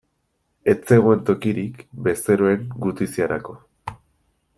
[0.71, 3.59] Ez zegoen tokirik bezeroen gutiziarako.